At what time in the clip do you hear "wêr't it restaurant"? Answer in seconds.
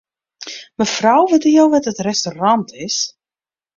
1.71-2.67